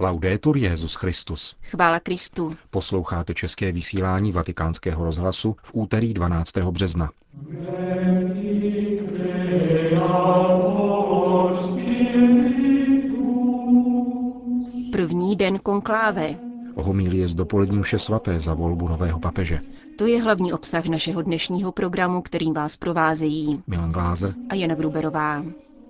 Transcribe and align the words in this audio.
Laudetur 0.00 0.56
Jezus 0.56 0.94
Christus. 0.94 1.56
Chvála 1.62 2.00
Kristu. 2.00 2.56
Posloucháte 2.70 3.34
české 3.34 3.72
vysílání 3.72 4.32
Vatikánského 4.32 5.04
rozhlasu 5.04 5.56
v 5.62 5.70
úterý 5.74 6.14
12. 6.14 6.56
března. 6.56 7.10
První 14.92 15.36
den 15.36 15.58
konkláve. 15.58 16.34
Homílie 16.76 17.28
z 17.28 17.34
dopoledním 17.34 17.82
vše 17.82 17.98
svaté 17.98 18.40
za 18.40 18.54
volbu 18.54 18.88
nového 18.88 19.20
papeže. 19.20 19.60
To 19.98 20.06
je 20.06 20.22
hlavní 20.22 20.52
obsah 20.52 20.86
našeho 20.86 21.22
dnešního 21.22 21.72
programu, 21.72 22.22
kterým 22.22 22.54
vás 22.54 22.76
provázejí 22.76 23.62
Milan 23.66 23.92
Glázer 23.92 24.34
a 24.48 24.54
Jana 24.54 24.74
Gruberová. 24.74 25.44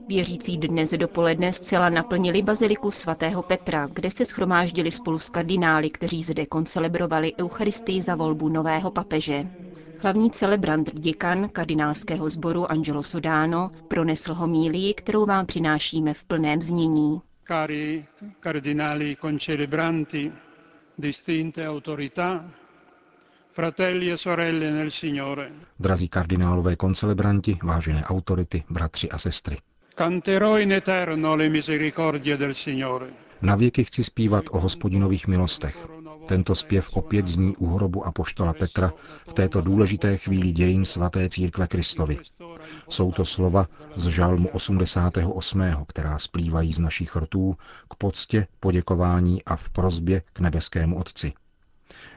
Věřící 0.08 0.58
dnes 0.58 0.90
dopoledne 0.90 1.52
zcela 1.52 1.88
naplnili 1.88 2.42
baziliku 2.42 2.90
svatého 2.90 3.42
Petra, 3.42 3.88
kde 3.92 4.10
se 4.10 4.24
schromáždili 4.24 4.90
spolu 4.90 5.18
s 5.18 5.30
kardinály, 5.30 5.90
kteří 5.90 6.22
zde 6.22 6.46
koncelebrovali 6.46 7.32
Eucharistii 7.40 8.02
za 8.02 8.14
volbu 8.14 8.48
nového 8.48 8.90
papeže. 8.90 9.46
Hlavní 10.02 10.30
celebrant 10.30 10.94
děkan 11.00 11.48
kardinálského 11.48 12.30
sboru 12.30 12.70
Angelo 12.70 13.02
Sodano 13.02 13.70
pronesl 13.88 14.34
homílii, 14.34 14.94
kterou 14.94 15.26
vám 15.26 15.46
přinášíme 15.46 16.14
v 16.14 16.24
plném 16.24 16.60
znění. 16.62 17.20
Cari 17.48 18.06
cardinali 18.42 19.16
concelebranti, 19.20 20.32
distinte 20.98 21.68
autorità, 21.68 22.50
fratelli 23.52 24.12
e 24.12 24.18
sorelle 24.18 24.70
nel 24.70 24.90
Signore. 24.90 25.50
Drazí 25.80 26.08
kardinálové 26.08 26.76
koncelebranti, 26.76 27.58
vážené 27.62 28.04
autority, 28.04 28.64
bratři 28.70 29.10
a 29.10 29.18
sestry. 29.18 29.56
Na 33.42 33.56
věky 33.56 33.84
chci 33.84 34.04
zpívat 34.04 34.44
o 34.50 34.60
hospodinových 34.60 35.26
milostech. 35.26 35.86
Tento 36.28 36.54
zpěv 36.54 36.96
opět 36.96 37.26
zní 37.26 37.56
u 37.56 37.66
hrobu 37.66 38.06
apoštola 38.06 38.52
Petra 38.52 38.92
v 39.28 39.34
této 39.34 39.60
důležité 39.60 40.16
chvíli 40.16 40.52
dějin 40.52 40.84
svaté 40.84 41.28
církve 41.28 41.66
Kristovi. 41.66 42.18
Jsou 42.88 43.12
to 43.12 43.24
slova 43.24 43.66
z 43.94 44.06
žalmu 44.06 44.48
88., 44.48 45.62
která 45.86 46.18
splývají 46.18 46.72
z 46.72 46.78
našich 46.78 47.16
rtů 47.16 47.56
k 47.90 47.94
poctě, 47.94 48.46
poděkování 48.60 49.44
a 49.44 49.56
v 49.56 49.68
prozbě 49.68 50.22
k 50.32 50.40
nebeskému 50.40 50.98
Otci. 50.98 51.32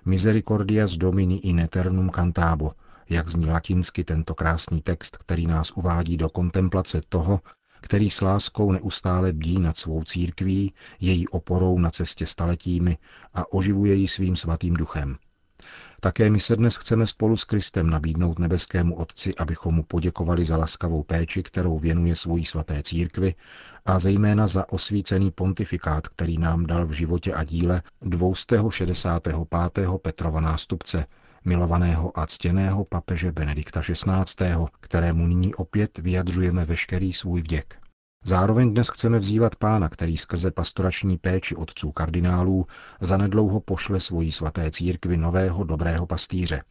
Misericordias 0.05 0.91
Domini 0.91 1.35
in 1.35 1.59
eternum 1.59 2.09
cantabo, 2.09 2.71
jak 3.09 3.27
zní 3.27 3.49
latinsky 3.49 4.03
tento 4.03 4.35
krásný 4.35 4.81
text, 4.81 5.17
který 5.17 5.47
nás 5.47 5.71
uvádí 5.71 6.17
do 6.17 6.29
kontemplace 6.29 7.01
toho, 7.09 7.39
který 7.81 8.09
s 8.09 8.21
láskou 8.21 8.71
neustále 8.71 9.33
bdí 9.33 9.59
nad 9.59 9.77
svou 9.77 10.03
církví, 10.03 10.73
její 10.99 11.27
oporou 11.27 11.79
na 11.79 11.89
cestě 11.89 12.25
staletími 12.25 12.97
a 13.33 13.53
oživuje 13.53 13.95
ji 13.95 14.07
svým 14.07 14.35
svatým 14.35 14.73
duchem. 14.73 15.17
Také 15.99 16.29
my 16.29 16.39
se 16.39 16.55
dnes 16.55 16.75
chceme 16.75 17.07
spolu 17.07 17.37
s 17.37 17.43
Kristem 17.43 17.89
nabídnout 17.89 18.39
nebeskému 18.39 18.95
Otci, 18.95 19.35
abychom 19.35 19.75
mu 19.75 19.83
poděkovali 19.83 20.45
za 20.45 20.57
laskavou 20.57 21.03
péči, 21.03 21.43
kterou 21.43 21.77
věnuje 21.77 22.15
svojí 22.15 22.45
svaté 22.45 22.83
církvi 22.83 23.35
a 23.85 23.99
zejména 23.99 24.47
za 24.47 24.69
osvícený 24.69 25.31
pontifikát, 25.31 26.07
který 26.07 26.37
nám 26.37 26.65
dal 26.65 26.85
v 26.85 26.91
životě 26.91 27.33
a 27.33 27.43
díle 27.43 27.81
265. 28.01 29.35
Petrova 30.01 30.41
nástupce, 30.41 31.05
milovaného 31.45 32.19
a 32.19 32.25
ctěného 32.25 32.85
papeže 32.85 33.31
Benedikta 33.31 33.81
XVI., 33.81 34.55
kterému 34.81 35.27
nyní 35.27 35.55
opět 35.55 35.97
vyjadřujeme 35.97 36.65
veškerý 36.65 37.13
svůj 37.13 37.41
vděk. 37.41 37.77
Zároveň 38.25 38.73
dnes 38.73 38.87
chceme 38.87 39.19
vzývat 39.19 39.55
pána, 39.55 39.89
který 39.89 40.17
skrze 40.17 40.51
pastorační 40.51 41.17
péči 41.17 41.55
otců 41.55 41.91
kardinálů 41.91 42.65
zanedlouho 43.01 43.59
pošle 43.59 43.99
svojí 43.99 44.31
svaté 44.31 44.71
církvi 44.71 45.17
nového 45.17 45.63
dobrého 45.63 46.05
pastýře. 46.05 46.63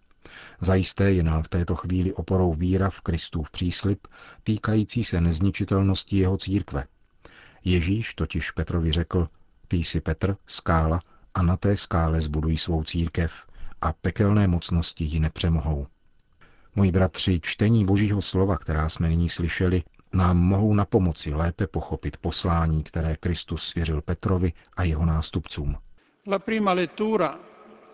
Zajisté 0.60 1.12
je 1.12 1.22
nám 1.22 1.42
v 1.42 1.48
této 1.48 1.74
chvíli 1.74 2.14
oporou 2.14 2.54
víra 2.54 2.90
v 2.90 3.00
Kristův 3.00 3.50
příslip, 3.50 4.06
týkající 4.44 5.04
se 5.04 5.20
nezničitelnosti 5.20 6.16
jeho 6.16 6.36
církve. 6.36 6.84
Ježíš 7.64 8.14
totiž 8.14 8.50
Petrovi 8.50 8.92
řekl, 8.92 9.28
ty 9.68 9.76
jsi 9.76 10.00
Petr, 10.00 10.36
skála, 10.46 11.00
a 11.34 11.42
na 11.42 11.56
té 11.56 11.76
skále 11.76 12.20
zbudují 12.20 12.58
svou 12.58 12.84
církev 12.84 13.32
a 13.80 13.92
pekelné 13.92 14.48
mocnosti 14.48 15.04
ji 15.04 15.20
nepřemohou. 15.20 15.86
Moji 16.76 16.92
bratři, 16.92 17.40
čtení 17.42 17.84
Božího 17.84 18.22
slova, 18.22 18.58
která 18.58 18.88
jsme 18.88 19.08
nyní 19.08 19.28
slyšeli, 19.28 19.82
nám 20.12 20.38
mohou 20.38 20.74
na 20.74 20.84
pomoci 20.84 21.34
lépe 21.34 21.66
pochopit 21.66 22.16
poslání, 22.16 22.82
které 22.82 23.16
Kristus 23.16 23.62
svěřil 23.62 24.00
Petrovi 24.02 24.52
a 24.76 24.82
jeho 24.84 25.06
nástupcům. 25.06 25.76
La 26.26 26.38
prima 26.38 26.72
lettura 26.72 27.38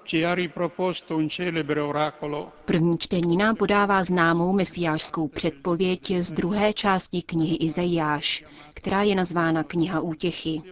ci 0.05 0.23
ha 0.23 0.35
riproposto 0.35 1.17
un 1.17 1.29
celebre 1.31 1.83
oracolo 1.83 2.53
První 2.65 2.99
čtení 2.99 3.37
nám 3.37 3.57
podává 3.57 4.05
známou 4.05 4.53
mesiářskou 4.53 5.29
předpověď 5.29 6.13
z 6.21 6.33
druhé 6.33 6.73
části 6.73 7.23
knihy 7.23 7.57
Izajáš, 7.57 8.45
která 8.75 9.03
je 9.03 9.15
nazvána 9.15 9.63
Kniha 9.63 10.01
útěchy. 10.01 10.63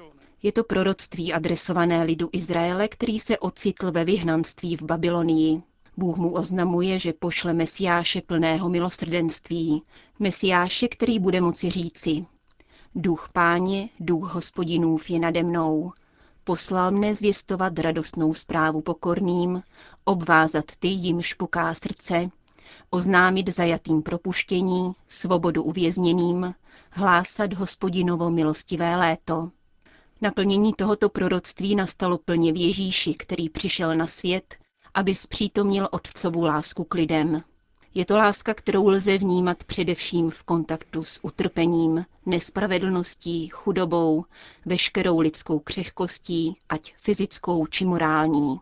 Je 0.44 0.52
to 0.52 0.64
proroctví 0.64 1.32
adresované 1.32 2.02
lidu 2.02 2.28
Izraele, 2.32 2.88
který 2.88 3.18
se 3.18 3.38
ocitl 3.38 3.92
ve 3.92 4.04
vyhnanství 4.04 4.76
v 4.76 4.82
Babylonii. 4.82 5.62
Bůh 5.96 6.16
mu 6.16 6.30
oznamuje, 6.30 6.98
že 6.98 7.12
pošle 7.12 7.52
Mesiáše 7.52 8.20
plného 8.20 8.68
milosrdenství. 8.68 9.82
Mesiáše, 10.18 10.88
který 10.88 11.18
bude 11.18 11.40
moci 11.40 11.70
říci, 11.70 12.26
Duch 12.94 13.28
páně, 13.32 13.88
duch 14.00 14.34
hospodinův 14.34 15.10
je 15.10 15.18
nade 15.18 15.42
mnou. 15.42 15.92
Poslal 16.44 16.90
mne 16.90 17.14
zvěstovat 17.14 17.78
radostnou 17.78 18.34
zprávu 18.34 18.80
pokorným, 18.80 19.62
obvázat 20.04 20.64
ty, 20.78 20.88
jim 20.88 21.22
špuká 21.22 21.74
srdce, 21.74 22.30
oznámit 22.90 23.48
zajatým 23.48 24.02
propuštění, 24.02 24.92
svobodu 25.08 25.62
uvězněným, 25.62 26.54
hlásat 26.90 27.54
hospodinovo 27.54 28.30
milostivé 28.30 28.96
léto. 28.96 29.50
Naplnění 30.24 30.72
tohoto 30.72 31.08
proroctví 31.08 31.74
nastalo 31.74 32.18
plně 32.18 32.52
v 32.52 32.56
Ježíši, 32.56 33.14
který 33.14 33.48
přišel 33.48 33.94
na 33.94 34.06
svět, 34.06 34.56
aby 34.94 35.14
zpřítomnil 35.14 35.88
otcovu 35.90 36.44
lásku 36.44 36.84
k 36.84 36.94
lidem. 36.94 37.42
Je 37.94 38.04
to 38.04 38.16
láska, 38.16 38.54
kterou 38.54 38.88
lze 38.88 39.18
vnímat 39.18 39.64
především 39.64 40.30
v 40.30 40.42
kontaktu 40.42 41.04
s 41.04 41.18
utrpením, 41.22 42.04
nespravedlností, 42.26 43.48
chudobou, 43.48 44.24
veškerou 44.66 45.20
lidskou 45.20 45.58
křehkostí, 45.58 46.56
ať 46.68 46.94
fyzickou 46.96 47.66
či 47.66 47.84
morální. 47.84 48.60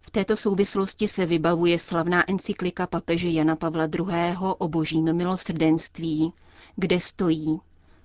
V 0.00 0.10
této 0.10 0.36
souvislosti 0.36 1.08
se 1.08 1.26
vybavuje 1.26 1.78
slavná 1.78 2.30
encyklika 2.30 2.86
papeže 2.86 3.28
Jana 3.28 3.56
Pavla 3.56 3.84
II. 3.84 4.36
o 4.58 4.68
božím 4.68 5.12
milosrdenství, 5.12 6.32
kde 6.76 7.00
stojí 7.00 7.60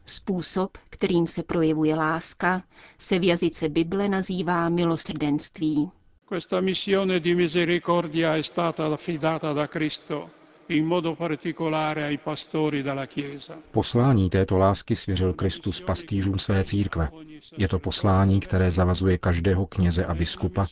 Způsob, 0.10 0.78
kterým 0.90 1.28
se 1.28 1.44
projevuje 1.44 1.96
láska, 1.96 2.64
se 2.98 3.20
v 3.20 3.24
jazyce 3.24 3.70
Bible 3.70 4.08
nazývá 4.08 4.70
milosrdenství. 4.70 5.92
Questa 6.30 6.62
missione 6.62 7.20
di 7.20 7.36
misericordia 7.36 8.38
è 8.38 8.44
stata 8.44 8.94
affidata 8.94 9.54
da 9.54 9.68
Cristo 9.68 10.30
in 10.70 10.86
modo 10.86 11.16
particolare 11.16 12.04
ai 12.04 12.18
pastori 12.18 12.82
della 12.82 13.06
Chiesa. 13.06 13.58
Poslání 13.72 14.30
této 14.30 14.58
lásky 14.58 14.96
svěřil 14.96 15.34
Kristus 15.34 15.82
pastýřům 15.82 16.40
své 16.40 16.64
církve. 16.64 17.10
Je 17.58 17.68
to 17.68 17.80
poslání, 17.80 18.40
které 18.40 18.72
zavazuje 18.72 19.18
každého 19.18 19.66
kněze 19.66 20.06
a 20.06 20.14
biskupa, 20.14 20.68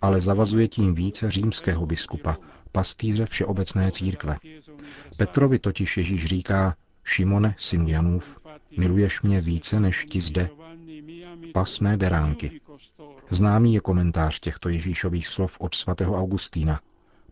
ale 0.00 0.20
zavazuje 0.20 0.68
tím 0.68 0.94
více 0.94 1.30
římského 1.30 1.86
biskupa, 1.86 2.36
pastýře 2.72 3.26
všeobecné 3.26 3.90
církve. 3.92 4.36
Petrovi 5.16 5.58
totiž 5.58 5.96
Ježíš 5.96 6.24
říká, 6.24 6.76
Šimone, 7.04 7.54
syn 7.58 7.88
Janův, 7.88 8.38
miluješ 8.78 9.22
mě 9.22 9.40
více 9.40 9.80
než 9.80 10.04
ti 10.04 10.20
zde, 10.20 10.50
pas 11.54 11.80
mé 11.80 11.96
beránky. 11.96 12.60
Známý 13.30 13.74
je 13.74 13.80
komentář 13.80 14.40
těchto 14.40 14.68
Ježíšových 14.68 15.28
slov 15.28 15.56
od 15.60 15.74
svatého 15.74 16.18
Augustína. 16.18 16.80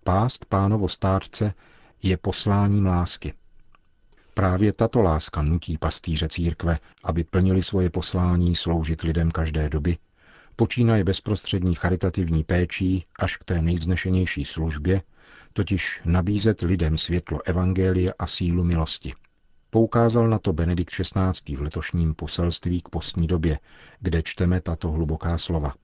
Pást 0.05 0.45
pánovo 0.45 0.89
stárce 0.89 1.55
je 2.03 2.17
posláním 2.17 2.87
lásky. 2.87 3.35
Právě 4.35 4.73
tato 4.73 5.03
láska 5.03 5.43
nutí 5.43 5.79
pastýře 5.79 6.29
církve, 6.29 6.79
aby 7.05 7.25
plnili 7.25 7.63
svoje 7.63 7.91
poslání 7.91 8.57
sloužit 8.57 9.03
lidem 9.03 9.31
každé 9.31 9.69
doby, 9.69 9.99
počínaje 10.57 11.05
bezprostřední 11.05 11.75
charitativní 11.75 12.45
péčí 12.45 13.05
až 13.19 13.37
k 13.37 13.45
té 13.45 13.63
nejvznešenější 13.63 14.45
službě, 14.45 15.03
totiž 15.53 16.01
nabízet 16.05 16.61
lidem 16.61 16.99
světlo 16.99 17.41
evangelia 17.45 18.13
a 18.19 18.27
sílu 18.27 18.65
milosti. 18.65 19.13
Poukázal 19.71 20.29
na 20.29 20.39
to 20.39 20.53
Benedikt 20.53 20.91
XVI. 20.95 21.57
v 21.57 21.61
letošním 21.61 22.15
poselství 22.15 22.83
k 22.83 22.89
postní 22.89 23.27
době, 23.27 23.59
kde 24.01 24.23
čteme 24.23 24.61
tato 24.61 24.91
hluboká 24.91 25.39
slova. 25.39 25.75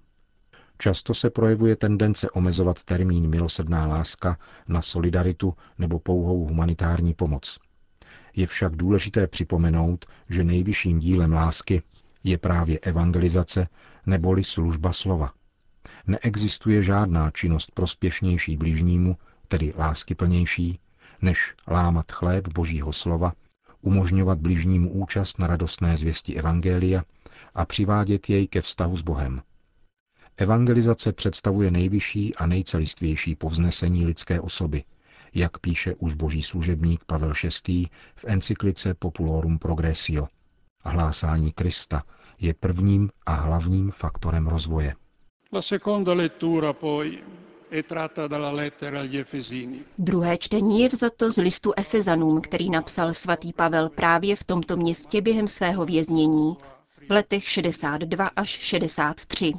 Často 0.79 1.15
se 1.15 1.31
projevuje 1.31 1.77
tendence 1.77 2.31
omezovat 2.31 2.85
termín 2.85 3.31
milosrdná 3.31 3.87
láska 3.87 4.39
na 4.69 4.83
solidaritu 4.83 5.55
nebo 5.79 5.99
pouhou 5.99 6.45
humanitární 6.47 7.15
pomoc. 7.15 7.59
Je 8.37 8.47
však 8.47 8.77
důležité 8.77 9.27
připomenout, 9.27 10.07
že 10.29 10.45
nejvyšším 10.45 10.99
dílem 10.99 11.33
lásky 11.33 11.83
je 12.25 12.39
právě 12.39 12.79
evangelizace 12.79 13.69
neboli 14.07 14.45
služba 14.45 14.93
slova. 14.93 15.33
Neexistuje 16.07 16.83
žádná 16.83 17.31
činnost 17.31 17.71
prospěšnější 17.75 18.57
bližnímu, 18.57 19.17
tedy 19.49 19.73
láskyplnější, 19.79 20.79
než 21.23 21.55
lámat 21.69 22.13
chléb 22.13 22.49
Božího 22.49 22.93
slova, 22.93 23.33
umožňovat 23.87 24.39
bližnímu 24.39 24.91
účast 24.91 25.39
na 25.39 25.47
radostné 25.47 25.97
zvěsti 25.97 26.35
Evangelia 26.35 27.05
a 27.55 27.67
přivádět 27.67 28.31
jej 28.31 28.49
ke 28.49 28.63
vztahu 28.63 28.97
s 28.97 29.03
Bohem. 29.03 29.43
Evangelizace 30.37 31.13
představuje 31.13 31.71
nejvyšší 31.71 32.35
a 32.35 32.47
nejcelistvější 32.47 33.35
povznesení 33.35 34.07
lidské 34.07 34.41
osoby, 34.41 34.85
jak 35.35 35.59
píše 35.59 35.95
už 35.95 36.15
boží 36.15 36.43
služebník 36.43 37.05
Pavel 37.05 37.33
VI. 37.69 37.87
v 38.17 38.25
encyklice 38.29 38.95
Populorum 38.95 39.59
Progressio. 39.59 40.29
Hlásání 40.85 41.53
Krista 41.53 42.03
je 42.41 42.55
prvním 42.55 43.11
a 43.27 43.35
hlavním 43.35 43.91
faktorem 43.91 44.47
rozvoje. 44.47 44.95
La 45.53 45.63
seconda 45.63 46.13
lettura 46.13 46.73
poi 46.73 47.19
Druhé 49.99 50.39
čtení 50.39 50.81
je 50.81 50.89
vzato 50.89 51.31
z 51.31 51.37
listu 51.37 51.73
Efezanům, 51.77 52.41
který 52.41 52.71
napsal 52.71 53.15
svatý 53.15 53.53
Pavel 53.53 53.89
právě 53.89 54.37
v 54.37 54.45
tomto 54.45 54.77
městě 54.77 55.21
během 55.21 55.49
svého 55.49 55.85
věznění 55.87 56.57
v 57.09 57.13
letech 57.13 57.49
62 57.49 58.27
až 58.27 58.49
63. 58.49 59.53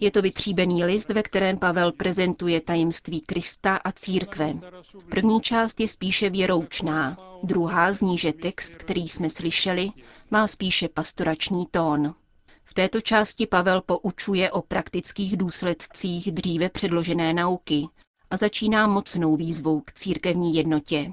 Je 0.00 0.10
to 0.10 0.22
vytříbený 0.22 0.84
list, 0.84 1.10
ve 1.10 1.22
kterém 1.22 1.58
Pavel 1.58 1.92
prezentuje 1.92 2.60
tajemství 2.60 3.20
Krista 3.20 3.76
a 3.76 3.92
církve. 3.92 4.54
První 5.10 5.40
část 5.40 5.80
je 5.80 5.88
spíše 5.88 6.30
věroučná, 6.30 7.16
druhá 7.42 7.92
zní, 7.92 8.18
že 8.18 8.32
text, 8.32 8.74
který 8.76 9.08
jsme 9.08 9.30
slyšeli, 9.30 9.90
má 10.30 10.46
spíše 10.48 10.88
pastorační 10.88 11.66
tón. 11.70 12.14
V 12.74 12.82
této 12.82 13.00
části 13.00 13.46
Pavel 13.46 13.82
poučuje 13.82 14.50
o 14.52 14.62
praktických 14.62 15.36
důsledcích 15.36 16.32
dříve 16.32 16.68
předložené 16.68 17.32
nauky 17.34 17.86
a 18.30 18.36
začíná 18.36 18.86
mocnou 18.86 19.36
výzvou 19.36 19.80
k 19.80 19.92
církevní 19.92 20.54
jednotě. 20.54 21.12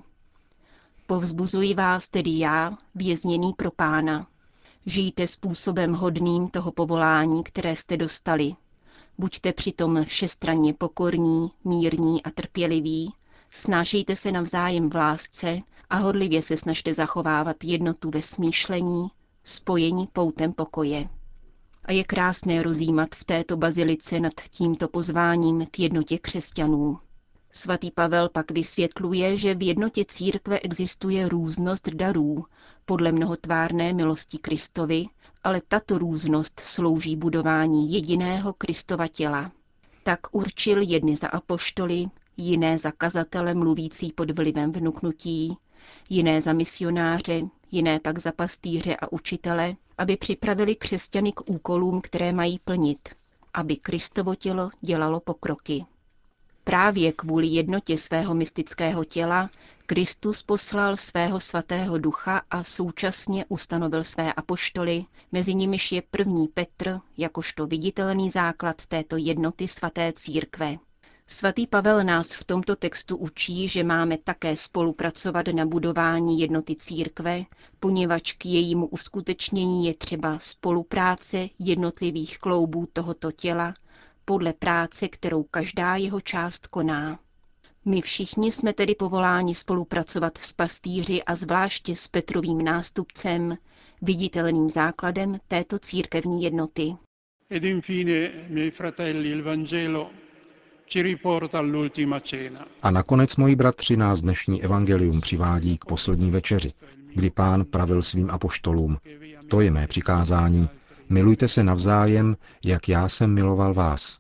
Povzbuzuji 1.08 1.74
vás 1.74 2.08
tedy 2.08 2.40
já, 2.40 2.78
vězněný 2.96 3.54
pro 3.54 3.72
pána. 3.72 4.28
Žijte 4.86 5.28
způsobem 5.28 5.94
hodným 5.94 6.50
toho 6.50 6.72
povolání, 6.72 7.44
které 7.44 7.76
jste 7.76 7.98
dostali. 7.98 8.56
Buďte 9.18 9.54
přitom 9.54 10.04
všestranně 10.06 10.74
pokorní, 10.74 11.52
mírní 11.64 12.24
a 12.24 12.32
trpěliví, 12.32 13.14
snášejte 13.50 14.16
se 14.16 14.32
navzájem 14.32 14.90
v 14.90 14.96
lásce 14.96 15.60
a 15.90 15.96
hodlivě 15.98 16.42
se 16.42 16.58
snažte 16.58 16.94
zachovávat 16.94 17.64
jednotu 17.64 18.10
ve 18.10 18.22
smýšlení, 18.22 19.08
spojení 19.44 20.08
poutem 20.14 20.54
pokoje. 20.54 21.10
A 21.86 21.92
je 21.92 22.04
krásné 22.04 22.64
rozjímat 22.64 23.16
v 23.16 23.24
této 23.24 23.58
bazilice 23.58 24.20
nad 24.20 24.34
tímto 24.50 24.88
pozváním 24.88 25.66
k 25.72 25.80
jednotě 25.80 26.18
křesťanů. 26.18 27.00
Svatý 27.52 27.92
Pavel 27.92 28.30
pak 28.30 28.52
vysvětluje, 28.52 29.38
že 29.38 29.56
v 29.56 29.62
jednotě 29.68 30.06
církve 30.06 30.60
existuje 30.60 31.30
různost 31.30 31.90
darů 31.90 32.46
podle 32.86 33.12
mnohotvárné 33.12 33.94
milosti 33.94 34.38
Kristovi, 34.38 35.06
ale 35.44 35.62
tato 35.68 35.98
různost 35.98 36.60
slouží 36.60 37.16
budování 37.16 37.94
jediného 37.94 38.54
Kristova 38.54 39.08
těla. 39.08 39.52
Tak 40.04 40.20
určil 40.32 40.82
jedny 40.82 41.16
za 41.16 41.28
apoštoly, 41.28 42.06
jiné 42.38 42.78
za 42.78 42.92
kazatele 42.92 43.54
mluvící 43.54 44.14
pod 44.14 44.32
vlivem 44.32 44.72
vnuknutí, 44.72 45.58
jiné 46.10 46.42
za 46.42 46.54
misionáře, 46.54 47.42
jiné 47.72 48.00
pak 48.00 48.20
za 48.20 48.32
pastýře 48.32 48.96
a 48.96 49.12
učitele, 49.12 49.76
aby 49.98 50.18
připravili 50.18 50.76
křesťany 50.76 51.32
k 51.32 51.50
úkolům, 51.50 52.02
které 52.02 52.32
mají 52.32 52.60
plnit, 52.60 53.10
aby 53.54 53.76
Kristovo 53.76 54.36
tělo 54.36 54.70
dělalo 54.82 55.20
pokroky. 55.20 55.86
Právě 56.64 57.12
kvůli 57.12 57.48
jednotě 57.48 57.98
svého 57.98 58.34
mystického 58.34 59.06
těla 59.06 59.50
Kristus 59.86 60.44
poslal 60.44 60.98
svého 60.98 61.40
svatého 61.40 61.98
ducha 61.98 62.42
a 62.52 62.64
současně 62.64 63.46
ustanovil 63.50 64.04
své 64.04 64.34
apoštoly, 64.34 65.06
mezi 65.32 65.54
nimiž 65.54 65.92
je 65.92 66.02
první 66.12 66.48
Petr, 66.48 67.00
jakožto 67.18 67.68
viditelný 67.68 68.30
základ 68.30 68.86
této 68.86 69.18
jednoty 69.18 69.68
svaté 69.68 70.14
církve. 70.14 70.78
Svatý 71.32 71.68
Pavel 71.68 72.04
nás 72.04 72.34
v 72.34 72.44
tomto 72.44 72.76
textu 72.76 73.18
učí, 73.18 73.68
že 73.68 73.84
máme 73.84 74.18
také 74.18 74.58
spolupracovat 74.58 75.48
na 75.48 75.66
budování 75.66 76.40
jednoty 76.40 76.76
církve, 76.76 77.44
poněvadž 77.80 78.34
k 78.34 78.46
jejímu 78.46 78.88
uskutečnění 78.88 79.86
je 79.86 79.94
třeba 79.96 80.40
spolupráce 80.40 81.48
jednotlivých 81.60 82.38
kloubů 82.40 82.88
tohoto 82.94 83.32
těla 83.32 83.74
podle 84.26 84.54
práce, 84.54 85.08
kterou 85.08 85.44
každá 85.44 85.96
jeho 85.96 86.22
část 86.22 86.68
koná. 86.68 87.20
My 87.86 88.02
všichni 88.02 88.52
jsme 88.52 88.74
tedy 88.74 88.96
povoláni 88.96 89.56
spolupracovat 89.56 90.38
s 90.38 90.54
pastýři 90.54 91.24
a 91.24 91.36
zvláště 91.36 91.96
s 91.96 92.08
Petrovým 92.08 92.62
nástupcem, 92.62 93.58
viditelným 94.02 94.70
základem 94.70 95.40
této 95.48 95.80
církevní 95.80 96.44
jednoty. 96.44 96.96
Ed 97.52 97.64
infine, 97.64 98.32
miei 98.50 98.72
fratelli, 98.72 99.30
il 99.30 99.44
Vangelo 99.44 100.10
a 102.82 102.92
nakonec, 102.92 103.36
moji 103.36 103.56
bratři, 103.56 103.98
nás 103.98 104.22
dnešní 104.22 104.64
evangelium 104.64 105.22
přivádí 105.22 105.78
k 105.78 105.86
poslední 105.86 106.32
večeři, 106.32 106.74
kdy 107.16 107.30
pán 107.30 107.66
pravil 107.66 108.02
svým 108.02 108.30
apoštolům, 108.30 108.98
to 109.48 109.62
je 109.62 109.72
mé 109.72 109.88
přikázání, 109.88 110.70
milujte 111.10 111.48
se 111.48 111.64
navzájem, 111.64 112.38
jak 112.66 112.90
já 112.90 113.10
jsem 113.10 113.34
miloval 113.34 113.74
vás. 113.74 114.20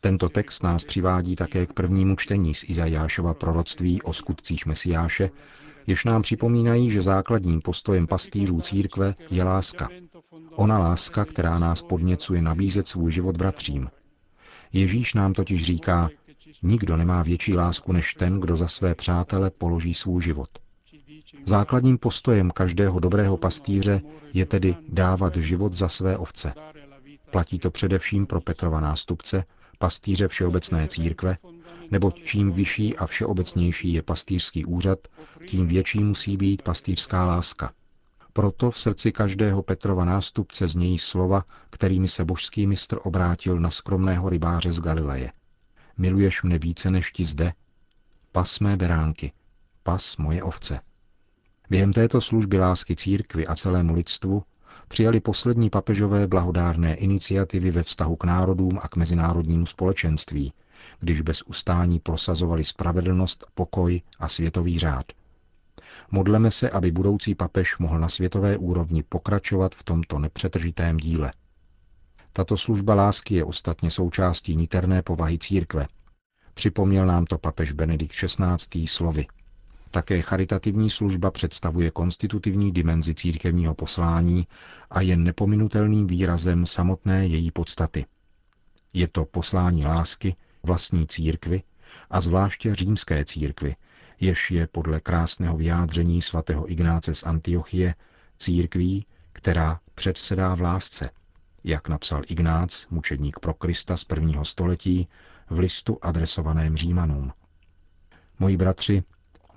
Tento 0.00 0.28
text 0.28 0.62
nás 0.62 0.84
přivádí 0.84 1.36
také 1.36 1.66
k 1.66 1.72
prvnímu 1.72 2.16
čtení 2.16 2.54
z 2.54 2.64
Izajášova 2.70 3.34
proroctví 3.34 4.02
o 4.02 4.12
skutcích 4.12 4.66
Mesiáše, 4.66 5.30
jež 5.86 6.04
nám 6.04 6.22
připomínají, 6.22 6.90
že 6.90 7.02
základním 7.02 7.60
postojem 7.60 8.06
pastýřů 8.06 8.60
církve 8.60 9.14
je 9.30 9.44
láska. 9.44 9.88
Ona 10.50 10.78
láska, 10.78 11.24
která 11.24 11.58
nás 11.58 11.82
podněcuje 11.82 12.42
nabízet 12.42 12.88
svůj 12.88 13.12
život 13.12 13.36
bratřím, 13.36 13.88
Ježíš 14.72 15.14
nám 15.14 15.32
totiž 15.32 15.64
říká, 15.64 16.10
nikdo 16.62 16.96
nemá 16.96 17.22
větší 17.22 17.54
lásku 17.54 17.92
než 17.92 18.14
ten, 18.14 18.40
kdo 18.40 18.56
za 18.56 18.68
své 18.68 18.94
přátele 18.94 19.50
položí 19.50 19.94
svůj 19.94 20.22
život. 20.22 20.48
Základním 21.46 21.98
postojem 21.98 22.50
každého 22.50 23.00
dobrého 23.00 23.36
pastýře 23.36 24.00
je 24.32 24.46
tedy 24.46 24.76
dávat 24.88 25.36
život 25.36 25.72
za 25.72 25.88
své 25.88 26.16
ovce. 26.18 26.54
Platí 27.30 27.58
to 27.58 27.70
především 27.70 28.26
pro 28.26 28.40
Petrova 28.40 28.80
nástupce, 28.80 29.44
pastýře 29.78 30.28
Všeobecné 30.28 30.88
církve, 30.88 31.36
neboť 31.90 32.22
čím 32.24 32.50
vyšší 32.50 32.96
a 32.96 33.06
všeobecnější 33.06 33.92
je 33.92 34.02
pastýřský 34.02 34.64
úřad, 34.64 34.98
tím 35.46 35.68
větší 35.68 36.04
musí 36.04 36.36
být 36.36 36.62
pastýřská 36.62 37.24
láska. 37.24 37.72
Proto 38.32 38.70
v 38.70 38.78
srdci 38.78 39.12
každého 39.12 39.62
Petrova 39.62 40.04
nástupce 40.04 40.68
znějí 40.68 40.98
slova, 40.98 41.44
kterými 41.70 42.08
se 42.08 42.24
božský 42.24 42.66
mistr 42.66 42.98
obrátil 43.02 43.60
na 43.60 43.70
skromného 43.70 44.28
rybáře 44.28 44.72
z 44.72 44.80
Galileje. 44.80 45.32
Miluješ 45.98 46.42
mne 46.42 46.58
více 46.58 46.90
než 46.90 47.12
ti 47.12 47.24
zde? 47.24 47.52
Pas 48.32 48.60
mé 48.60 48.76
beránky, 48.76 49.32
pas 49.82 50.16
moje 50.16 50.42
ovce. 50.42 50.80
Během 51.70 51.92
této 51.92 52.20
služby 52.20 52.58
lásky 52.58 52.96
církvy 52.96 53.46
a 53.46 53.54
celému 53.54 53.94
lidstvu 53.94 54.42
přijali 54.88 55.20
poslední 55.20 55.70
papežové 55.70 56.26
blahodárné 56.26 56.94
iniciativy 56.94 57.70
ve 57.70 57.82
vztahu 57.82 58.16
k 58.16 58.24
národům 58.24 58.78
a 58.82 58.88
k 58.88 58.96
mezinárodnímu 58.96 59.66
společenství, 59.66 60.52
když 61.00 61.20
bez 61.20 61.42
ustání 61.42 62.00
prosazovali 62.00 62.64
spravedlnost, 62.64 63.46
pokoj 63.54 64.02
a 64.18 64.28
světový 64.28 64.78
řád. 64.78 65.06
Modleme 66.10 66.50
se, 66.50 66.70
aby 66.70 66.90
budoucí 66.90 67.34
papež 67.34 67.78
mohl 67.78 68.00
na 68.00 68.08
světové 68.08 68.56
úrovni 68.56 69.02
pokračovat 69.02 69.74
v 69.74 69.84
tomto 69.84 70.18
nepřetržitém 70.18 70.96
díle. 70.96 71.32
Tato 72.32 72.56
služba 72.56 72.94
lásky 72.94 73.34
je 73.34 73.44
ostatně 73.44 73.90
součástí 73.90 74.56
niterné 74.56 75.02
povahy 75.02 75.38
církve. 75.38 75.86
Připomněl 76.54 77.06
nám 77.06 77.24
to 77.24 77.38
papež 77.38 77.72
Benedikt 77.72 78.14
XVI. 78.14 78.86
slovy. 78.86 79.26
Také 79.90 80.20
charitativní 80.20 80.90
služba 80.90 81.30
představuje 81.30 81.90
konstitutivní 81.90 82.72
dimenzi 82.72 83.14
církevního 83.14 83.74
poslání 83.74 84.46
a 84.90 85.00
je 85.00 85.16
nepominutelným 85.16 86.06
výrazem 86.06 86.66
samotné 86.66 87.26
její 87.26 87.50
podstaty. 87.50 88.06
Je 88.92 89.08
to 89.08 89.24
poslání 89.24 89.86
lásky, 89.86 90.36
vlastní 90.62 91.06
církvy 91.06 91.62
a 92.10 92.20
zvláště 92.20 92.74
římské 92.74 93.24
církvy, 93.24 93.76
jež 94.20 94.50
je 94.50 94.66
podle 94.66 95.00
krásného 95.00 95.56
vyjádření 95.56 96.22
svatého 96.22 96.70
Ignáce 96.72 97.14
z 97.14 97.22
Antiochie 97.22 97.94
církví, 98.38 99.06
která 99.32 99.80
předsedá 99.94 100.54
v 100.54 100.60
lásce, 100.60 101.10
jak 101.64 101.88
napsal 101.88 102.22
Ignác, 102.26 102.86
mučedník 102.90 103.38
pro 103.38 103.54
Krista 103.54 103.96
z 103.96 104.04
prvního 104.04 104.44
století, 104.44 105.08
v 105.50 105.58
listu 105.58 105.98
adresovaném 106.02 106.76
Římanům. 106.76 107.32
Moji 108.38 108.56
bratři, 108.56 109.02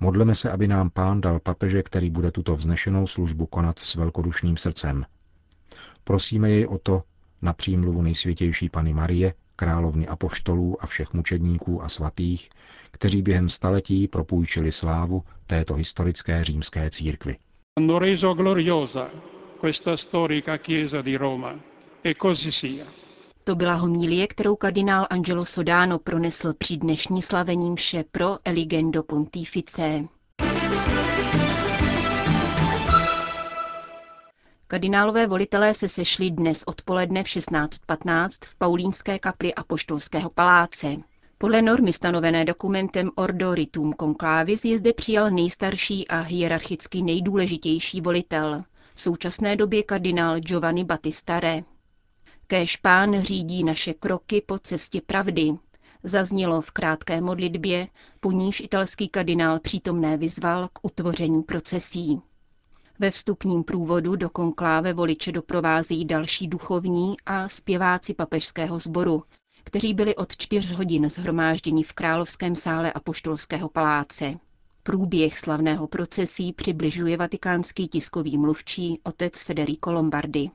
modleme 0.00 0.34
se, 0.34 0.50
aby 0.50 0.68
nám 0.68 0.90
pán 0.90 1.20
dal 1.20 1.40
papeže, 1.40 1.82
který 1.82 2.10
bude 2.10 2.30
tuto 2.30 2.56
vznešenou 2.56 3.06
službu 3.06 3.46
konat 3.46 3.78
s 3.78 3.94
velkodušným 3.94 4.56
srdcem. 4.56 5.06
Prosíme 6.04 6.50
jej 6.50 6.66
o 6.66 6.78
to 6.78 7.02
na 7.42 7.52
přímluvu 7.52 8.02
nejsvětější 8.02 8.68
Pany 8.68 8.94
Marie, 8.94 9.34
královny 9.56 10.08
apoštolů 10.08 10.76
a 10.80 10.86
všech 10.86 11.12
mučedníků 11.12 11.82
a 11.82 11.88
svatých, 11.88 12.50
kteří 12.90 13.22
během 13.22 13.48
staletí 13.48 14.08
propůjčili 14.08 14.72
slávu 14.72 15.22
této 15.46 15.74
historické 15.74 16.44
římské 16.44 16.90
církvi. 16.90 17.36
Hanno 17.78 17.98
reso 17.98 18.34
gloriosa 18.34 19.10
questa 19.60 19.96
storica 19.96 20.56
chiesa 20.56 21.02
di 21.02 21.16
Roma. 21.16 21.54
E 22.04 22.14
così 22.14 22.52
sia. 22.52 22.84
To 23.44 23.54
byla 23.54 23.74
homilie, 23.74 24.26
kterou 24.26 24.56
kardinál 24.56 25.06
Angelo 25.10 25.44
Sodano 25.44 25.98
pronesl 25.98 26.54
při 26.58 26.76
dnešní 26.76 27.22
slavení 27.22 27.70
mše 27.70 28.04
pro 28.12 28.36
Eligendo 28.44 29.02
Pontifice. 29.02 30.04
Kardinálové 34.74 35.26
volitelé 35.26 35.74
se 35.74 35.88
sešli 35.88 36.30
dnes 36.30 36.64
odpoledne 36.66 37.22
v 37.22 37.26
16.15 37.26 38.28
v 38.44 38.56
Paulínské 38.56 39.18
kapli 39.18 39.54
Apoštolského 39.54 40.30
paláce. 40.30 40.96
Podle 41.38 41.62
normy 41.62 41.92
stanovené 41.92 42.44
dokumentem 42.44 43.10
Ordo 43.14 43.54
Ritum 43.54 43.94
Conclavis 44.00 44.64
je 44.64 44.78
zde 44.78 44.92
přijal 44.92 45.30
nejstarší 45.30 46.08
a 46.08 46.20
hierarchicky 46.20 47.02
nejdůležitější 47.02 48.00
volitel, 48.00 48.62
v 48.94 49.00
současné 49.00 49.56
době 49.56 49.82
kardinál 49.82 50.40
Giovanni 50.40 50.84
Battista 50.84 51.40
Re. 51.40 51.62
Kéž 52.46 52.76
pán 52.76 53.20
řídí 53.20 53.64
naše 53.64 53.94
kroky 53.94 54.42
po 54.46 54.58
cestě 54.58 55.00
pravdy, 55.06 55.52
zaznělo 56.02 56.60
v 56.60 56.70
krátké 56.70 57.20
modlitbě, 57.20 57.88
po 58.20 58.32
níž 58.32 58.60
italský 58.60 59.08
kardinál 59.08 59.60
přítomné 59.60 60.16
vyzval 60.16 60.68
k 60.72 60.78
utvoření 60.82 61.42
procesí. 61.42 62.22
Ve 62.98 63.10
vstupním 63.10 63.64
průvodu 63.64 64.16
do 64.16 64.30
konkláve 64.30 64.92
voliče 64.92 65.32
doprovází 65.32 66.04
další 66.04 66.48
duchovní 66.48 67.16
a 67.26 67.48
zpěváci 67.48 68.14
papežského 68.14 68.78
sboru, 68.78 69.22
kteří 69.64 69.94
byli 69.94 70.16
od 70.16 70.36
čtyř 70.36 70.70
hodin 70.72 71.08
zhromážděni 71.10 71.82
v 71.82 71.92
královském 71.92 72.56
sále 72.56 72.92
Apoštolského 72.92 73.68
paláce. 73.68 74.34
Průběh 74.82 75.38
slavného 75.38 75.86
procesí 75.86 76.52
přibližuje 76.52 77.16
vatikánský 77.16 77.88
tiskový 77.88 78.38
mluvčí 78.38 79.00
otec 79.04 79.42
Federico 79.42 79.92
Lombardi. 79.92 80.50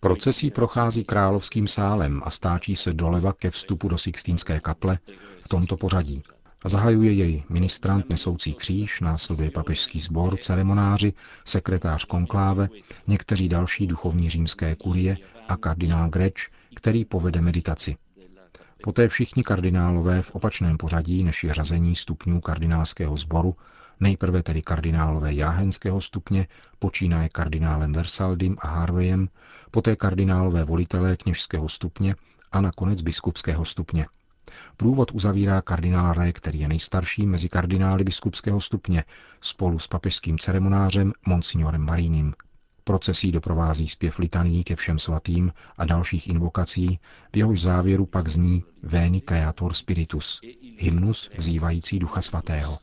Procesí 0.00 0.50
prochází 0.50 1.04
královským 1.04 1.68
sálem 1.68 2.20
a 2.24 2.30
stáčí 2.30 2.76
se 2.76 2.92
doleva 2.92 3.32
ke 3.32 3.50
vstupu 3.50 3.88
do 3.88 3.98
Sixtínské 3.98 4.60
kaple 4.60 4.98
v 5.42 5.48
tomto 5.48 5.76
pořadí. 5.76 6.22
Zahajuje 6.66 7.12
jej 7.12 7.42
ministrant 7.48 8.10
nesoucí 8.10 8.54
kříž, 8.54 9.00
následuje 9.00 9.50
papežský 9.50 10.00
sbor, 10.00 10.36
ceremonáři, 10.36 11.12
sekretář 11.44 12.04
konkláve, 12.04 12.68
někteří 13.06 13.48
další 13.48 13.86
duchovní 13.86 14.30
římské 14.30 14.76
kurie 14.76 15.16
a 15.48 15.56
kardinál 15.56 16.08
Greč, 16.08 16.50
který 16.74 17.04
povede 17.04 17.40
meditaci. 17.40 17.96
Poté 18.82 19.08
všichni 19.08 19.42
kardinálové 19.42 20.22
v 20.22 20.30
opačném 20.30 20.76
pořadí 20.76 21.24
než 21.24 21.44
je 21.44 21.54
řazení 21.54 21.94
stupňů 21.94 22.40
kardinálského 22.40 23.16
sboru, 23.16 23.56
nejprve 24.00 24.42
tedy 24.42 24.62
kardinálové 24.62 25.32
jáhenského 25.34 26.00
stupně, 26.00 26.46
počínaje 26.78 27.28
kardinálem 27.28 27.92
Versaldym 27.92 28.56
a 28.60 28.68
Harveyem, 28.68 29.28
poté 29.70 29.96
kardinálové 29.96 30.64
volitelé 30.64 31.16
kněžského 31.16 31.68
stupně 31.68 32.14
a 32.52 32.60
nakonec 32.60 33.02
biskupského 33.02 33.64
stupně. 33.64 34.06
Průvod 34.76 35.10
uzavírá 35.14 35.62
kardinál 35.62 36.12
Re, 36.12 36.32
který 36.32 36.60
je 36.60 36.68
nejstarší 36.68 37.26
mezi 37.26 37.48
kardinály 37.48 38.04
biskupského 38.04 38.60
stupně, 38.60 39.04
spolu 39.40 39.78
s 39.78 39.86
papežským 39.86 40.38
ceremonářem 40.38 41.12
Monsignorem 41.26 41.82
Marínem. 41.82 42.34
Procesí 42.84 43.32
doprovází 43.32 43.88
zpěv 43.88 44.18
litaní 44.18 44.64
ke 44.64 44.76
všem 44.76 44.98
svatým 44.98 45.52
a 45.78 45.84
dalších 45.84 46.28
invokací, 46.28 46.98
v 47.32 47.36
jehož 47.36 47.60
závěru 47.60 48.06
pak 48.06 48.28
zní 48.28 48.64
Veni 48.82 49.20
Creator 49.20 49.74
Spiritus, 49.74 50.40
hymnus 50.78 51.30
vzývající 51.38 51.98
Ducha 51.98 52.22
Svatého. 52.22 52.78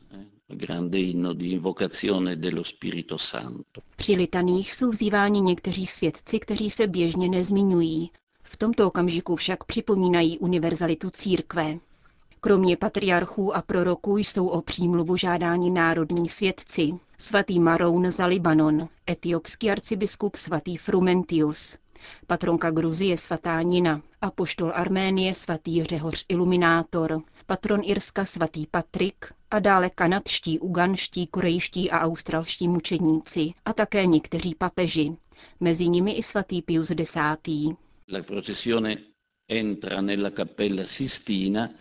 Při 3.96 4.16
litaných 4.16 4.72
jsou 4.72 4.90
vzýváni 4.90 5.40
někteří 5.40 5.86
svědci, 5.86 6.40
kteří 6.40 6.70
se 6.70 6.86
běžně 6.86 7.28
nezmiňují. 7.28 8.10
V 8.52 8.56
tomto 8.56 8.86
okamžiku 8.86 9.36
však 9.36 9.64
připomínají 9.64 10.38
univerzalitu 10.38 11.10
církve. 11.10 11.78
Kromě 12.40 12.76
patriarchů 12.76 13.56
a 13.56 13.62
proroků 13.62 14.18
jsou 14.18 14.46
o 14.46 14.62
přímluvu 14.62 15.16
žádání 15.16 15.70
národní 15.70 16.28
svědci. 16.28 16.92
Svatý 17.18 17.58
Maroun 17.58 18.10
za 18.10 18.26
Libanon, 18.26 18.88
etiopský 19.10 19.70
arcibiskup 19.70 20.36
svatý 20.36 20.76
Frumentius, 20.76 21.78
patronka 22.26 22.70
Gruzie 22.70 23.16
svatá 23.16 23.62
Nina, 23.62 24.02
apoštol 24.20 24.72
Arménie 24.74 25.34
svatý 25.34 25.84
Řehoř 25.84 26.24
Iluminátor, 26.28 27.22
patron 27.46 27.80
Irska 27.84 28.24
svatý 28.24 28.66
Patrik 28.66 29.32
a 29.50 29.58
dále 29.58 29.90
kanadští, 29.90 30.58
uganští, 30.58 31.26
korejští 31.26 31.90
a 31.90 32.00
australští 32.00 32.68
mučedníci 32.68 33.52
a 33.64 33.72
také 33.72 34.06
někteří 34.06 34.54
papeži, 34.54 35.16
mezi 35.60 35.88
nimi 35.88 36.12
i 36.12 36.22
svatý 36.22 36.62
Pius 36.62 36.90
X. 36.90 37.16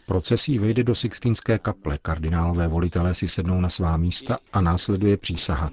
Procesí 0.05 0.59
vejde 0.59 0.83
do 0.83 0.95
Sixtínské 0.95 1.59
kaple, 1.59 1.97
kardinálové 2.01 2.67
volitelé 2.67 3.13
si 3.13 3.27
sednou 3.27 3.61
na 3.61 3.69
svá 3.69 3.97
místa 3.97 4.37
a 4.53 4.61
následuje 4.61 5.17
přísaha. 5.17 5.71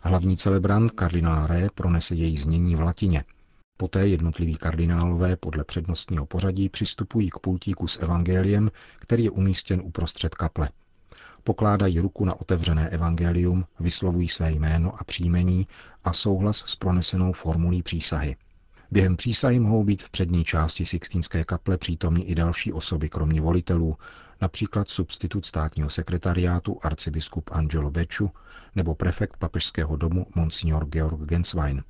Hlavní 0.00 0.36
celebrant 0.36 0.90
kardinál 0.92 1.46
Ré 1.46 1.68
pronese 1.74 2.14
její 2.14 2.36
znění 2.38 2.76
v 2.76 2.80
latině. 2.80 3.24
Poté 3.76 4.08
jednotliví 4.08 4.54
kardinálové 4.54 5.36
podle 5.36 5.64
přednostního 5.64 6.26
pořadí 6.26 6.68
přistupují 6.68 7.30
k 7.30 7.38
pultíku 7.38 7.88
s 7.88 8.02
evangeliem, 8.02 8.70
který 8.98 9.24
je 9.24 9.30
umístěn 9.30 9.80
uprostřed 9.84 10.34
kaple. 10.34 10.68
Pokládají 11.44 12.00
ruku 12.00 12.24
na 12.24 12.40
otevřené 12.40 12.88
evangelium, 12.88 13.64
vyslovují 13.80 14.28
své 14.28 14.52
jméno 14.52 15.00
a 15.00 15.04
příjmení 15.04 15.66
a 16.04 16.12
souhlas 16.12 16.56
s 16.66 16.76
pronesenou 16.76 17.32
formulí 17.32 17.82
přísahy. 17.82 18.36
Během 18.92 19.16
přísahy 19.16 19.60
mohou 19.60 19.84
být 19.84 20.02
v 20.02 20.10
přední 20.10 20.44
části 20.44 20.86
Sixtínské 20.86 21.44
kaple 21.44 21.78
přítomní 21.78 22.28
i 22.28 22.34
další 22.34 22.72
osoby, 22.72 23.08
kromě 23.08 23.40
volitelů, 23.40 23.96
například 24.40 24.88
substitut 24.88 25.46
státního 25.46 25.90
sekretariátu 25.90 26.78
arcibiskup 26.82 27.50
Angelo 27.52 27.90
Beču 27.90 28.30
nebo 28.74 28.94
prefekt 28.94 29.36
papežského 29.36 29.96
domu 29.96 30.26
Monsignor 30.34 30.86
Georg 30.86 31.20
Genswein. 31.20 31.82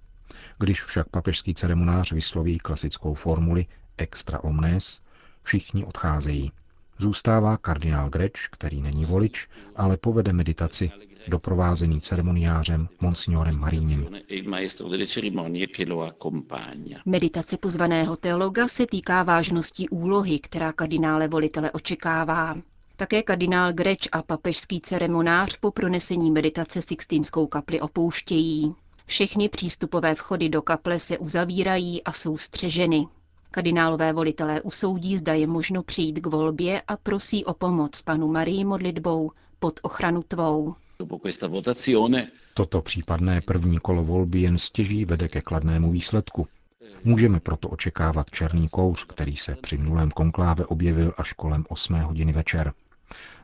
Když 0.59 0.83
však 0.83 1.09
papežský 1.09 1.55
ceremonář 1.55 2.13
vysloví 2.13 2.59
klasickou 2.59 3.15
formuli 3.15 3.67
extra 3.97 4.45
omnes, 4.45 5.01
všichni 5.43 5.85
odcházejí. 5.85 6.53
Zůstává 6.99 7.57
kardinál 7.57 8.11
Greč, 8.11 8.49
který 8.49 8.83
není 8.83 9.05
volič, 9.05 9.49
ale 9.77 9.97
povede 9.97 10.33
meditaci 10.33 10.91
doprovázený 11.29 12.01
ceremoniářem 12.01 12.89
Monsignorem 13.01 13.59
Marínem. 13.59 14.09
Meditace 17.07 17.57
pozvaného 17.59 18.17
teologa 18.17 18.69
se 18.69 18.87
týká 18.87 19.23
vážnosti 19.23 19.89
úlohy, 19.89 20.39
která 20.39 20.73
kardinále 20.73 21.29
volitele 21.29 21.71
očekává. 21.71 22.55
Také 22.97 23.23
kardinál 23.23 23.73
Greč 23.73 24.09
a 24.13 24.23
papežský 24.23 24.81
ceremonář 24.81 25.57
po 25.57 25.71
pronesení 25.71 26.31
meditace 26.31 26.83
Sixtínskou 26.83 27.47
kapli 27.47 27.81
opouštějí. 27.81 28.75
Všechny 29.07 29.49
přístupové 29.49 30.15
vchody 30.15 30.49
do 30.49 30.63
kaple 30.63 30.99
se 30.99 31.19
uzavírají 31.19 32.05
a 32.05 32.13
jsou 32.13 32.37
střeženy. 32.37 33.07
Kardinálové 33.51 34.13
volitelé 34.13 34.63
usoudí, 34.63 35.19
zda 35.19 35.35
je 35.35 35.47
možno 35.47 35.83
přijít 35.83 36.21
k 36.21 36.27
volbě 36.27 36.83
a 36.89 36.97
prosí 36.97 37.45
o 37.45 37.55
pomoc 37.55 38.03
panu 38.03 38.29
Marii 38.29 38.65
modlitbou 38.65 39.31
pod 39.59 39.81
ochranu 39.83 40.23
tvou. 40.23 40.75
Toto 42.55 42.83
případné 42.83 43.41
první 43.41 43.79
kolo 43.79 44.05
volby 44.05 44.41
jen 44.41 44.59
stěží 44.59 45.05
vede 45.05 45.29
ke 45.29 45.41
kladnému 45.41 45.91
výsledku. 45.91 46.47
Můžeme 47.05 47.41
proto 47.41 47.69
očekávat 47.69 48.31
černý 48.31 48.69
kouř, 48.69 49.05
který 49.05 49.37
se 49.37 49.57
při 49.57 49.79
minulém 49.79 50.11
konkláve 50.11 50.67
objevil 50.67 51.15
až 51.19 51.33
kolem 51.33 51.65
8 51.69 51.95
hodiny 51.95 52.33
večer. 52.33 52.73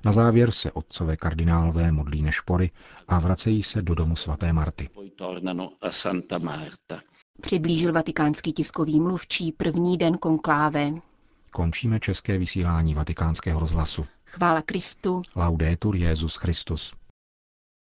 Na 0.04 0.12
závěr 0.12 0.50
se 0.50 0.72
otcové 0.72 1.16
kardinálové 1.16 1.92
modlí 1.92 2.22
nešpory 2.22 2.70
a 3.08 3.18
vracejí 3.18 3.62
se 3.62 3.82
do 3.82 3.94
domu 3.94 4.16
svaté 4.16 4.52
Marty. 4.52 4.88
Přiblížil 7.40 7.92
vatikánský 7.92 8.52
tiskový 8.52 9.00
mluvčí 9.00 9.52
první 9.52 9.98
den 9.98 10.18
konkláve. 10.18 10.90
Končíme 11.50 12.00
české 12.00 12.38
vysílání 12.38 12.94
vatikánského 12.94 13.60
rozhlasu. 13.60 14.06
Chvála 14.25 14.62
Kristu. 14.62 15.22
Laudetur 15.36 15.96
Jezus 15.96 16.36
Christus. 16.36 16.94